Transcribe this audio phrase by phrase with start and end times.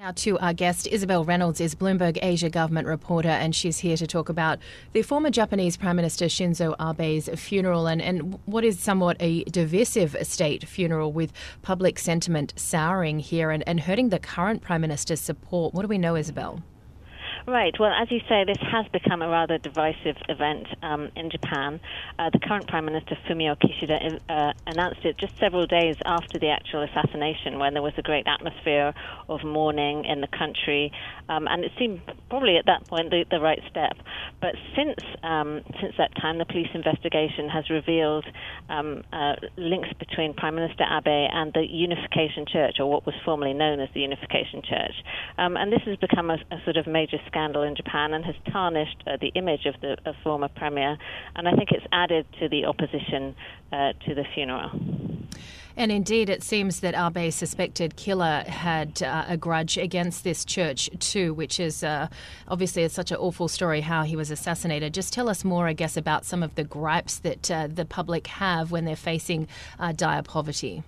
[0.00, 4.06] Now, to our guest, Isabel Reynolds is Bloomberg Asia government reporter, and she's here to
[4.06, 4.58] talk about
[4.94, 10.16] the former Japanese Prime Minister Shinzo Abe's funeral and, and what is somewhat a divisive
[10.22, 15.74] state funeral with public sentiment souring here and, and hurting the current Prime Minister's support.
[15.74, 16.62] What do we know, Isabel?
[17.46, 17.74] Right.
[17.80, 21.80] Well, as you say, this has become a rather divisive event um, in Japan.
[22.18, 26.50] Uh, the current Prime Minister Fumio Kishida uh, announced it just several days after the
[26.50, 28.92] actual assassination, when there was a great atmosphere
[29.28, 30.92] of mourning in the country,
[31.28, 33.96] um, and it seemed probably at that point the, the right step.
[34.40, 38.26] But since um, since that time, the police investigation has revealed
[38.68, 43.54] um, uh, links between Prime Minister Abe and the Unification Church, or what was formerly
[43.54, 44.94] known as the Unification Church,
[45.38, 48.34] um, and this has become a, a sort of major scandal in Japan and has
[48.50, 50.96] tarnished uh, the image of the of former premier,
[51.36, 53.34] and I think it's added to the opposition
[53.72, 54.70] uh, to the funeral.
[55.76, 60.90] And indeed, it seems that Abe's suspected killer had uh, a grudge against this church
[60.98, 62.08] too, which is uh,
[62.48, 64.92] obviously it's such an awful story how he was assassinated.
[64.92, 68.26] Just tell us more, I guess, about some of the gripes that uh, the public
[68.26, 69.46] have when they're facing
[69.78, 70.82] uh, dire poverty.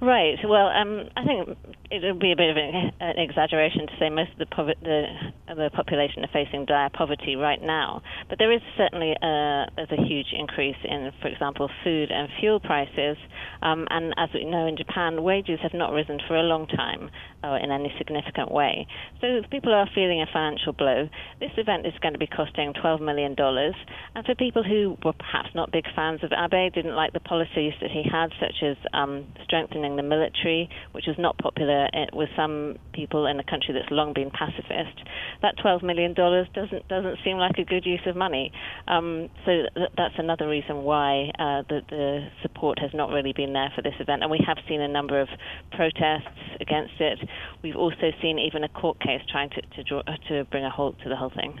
[0.00, 0.36] Right.
[0.46, 1.58] Well, um, I think
[1.90, 5.06] it would be a bit of an, exaggeration to say most of the, pover- the,
[5.48, 10.00] the population are facing dire poverty right now, but there is certainly a, there's a
[10.06, 13.16] huge increase in, for example, food and fuel prices.
[13.62, 17.10] Um, and as we know in Japan, wages have not risen for a long time
[17.42, 18.86] uh, in any significant way.
[19.20, 21.08] So people are feeling a financial blow.
[21.40, 23.34] This event is going to be costing $12 million.
[23.38, 27.72] And for people who were perhaps not big fans of Abe, didn't like the policies
[27.80, 32.28] that he had, such as um, strengthening the military, which was not popular eh, with
[32.36, 35.02] some people in a country that's long been pacifist.
[35.42, 38.52] That $12 million doesn't doesn't seem like a good use of money.
[38.86, 43.52] Um, so th- that's another reason why uh, the, the support has not really been
[43.52, 44.22] there for this event.
[44.22, 45.28] And we have seen a number of
[45.72, 47.18] protests against it.
[47.62, 50.96] We've also seen even a court case trying to to, draw, to bring a halt
[51.02, 51.58] to the whole thing.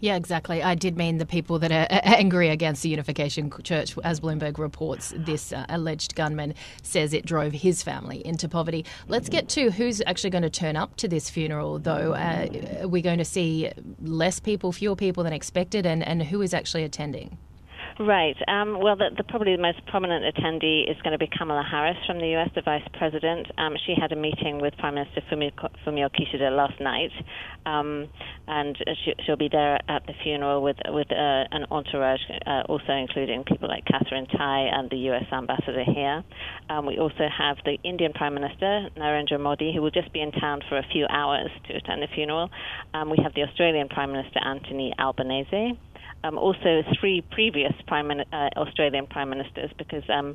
[0.00, 0.62] Yeah, exactly.
[0.62, 5.12] I did mean the people that are angry against the Unification Church, as Bloomberg reports.
[5.14, 8.86] This uh, alleged gunman says it drove his family into poverty.
[9.08, 12.14] Let's get to who's actually going to turn up to this funeral, though.
[12.14, 12.48] Uh,
[12.82, 16.54] are we going to see less people, fewer people than expected, and, and who is
[16.54, 17.36] actually attending?
[18.00, 18.36] Right.
[18.48, 21.98] Um, well, the, the, probably the most prominent attendee is going to be Kamala Harris
[22.06, 23.46] from the U.S., the Vice President.
[23.58, 25.52] Um, she had a meeting with Prime Minister Fumio,
[25.84, 27.10] Fumio Kishida last night,
[27.66, 28.08] um,
[28.48, 28.74] and
[29.04, 33.44] she, will be there at the funeral with with uh, an entourage, uh, also including
[33.44, 35.26] people like Katherine Tai and the U.S.
[35.30, 36.24] Ambassador here.
[36.70, 40.32] Um, we also have the Indian Prime Minister Narendra Modi, who will just be in
[40.32, 42.48] town for a few hours to attend the funeral.
[42.94, 45.76] Um, we have the Australian Prime Minister Anthony Albanese
[46.24, 50.34] um, also three previous Prime uh, Australian Prime Ministers because um,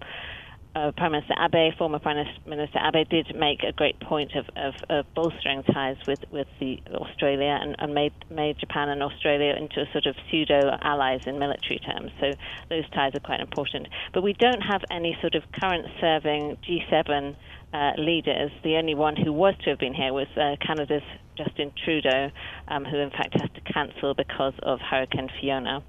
[0.75, 4.73] uh, Prime Minister Abe, former Prime Minister Abe, did make a great point of, of,
[4.89, 9.81] of bolstering ties with, with the Australia and, and, made made Japan and Australia into
[9.81, 12.11] a sort of pseudo allies in military terms.
[12.19, 12.31] So
[12.69, 13.87] those ties are quite important.
[14.13, 17.35] But we don't have any sort of current serving G7
[17.73, 18.51] uh, leaders.
[18.63, 21.03] The only one who was to have been here was uh, Canada's
[21.37, 22.31] Justin Trudeau,
[22.67, 25.83] um, who in fact has to cancel because of Hurricane Fiona.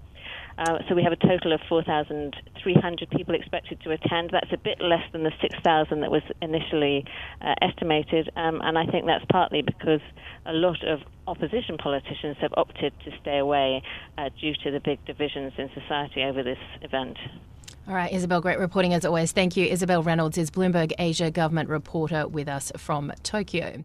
[0.59, 4.31] Uh, so we have a total of 4,300 people expected to attend.
[4.33, 7.05] That's a bit less than the 6,000 that was initially
[7.43, 10.01] uh, estimated, um, and I think that's partly because
[10.47, 13.83] a lot of opposition politicians have opted to stay away
[14.17, 17.19] uh, due to the big divisions in society over this event.
[17.89, 19.33] All right, Isabel, great reporting as always.
[19.33, 19.67] Thank you.
[19.67, 23.85] Isabel Reynolds is Bloomberg Asia government reporter with us from Tokyo.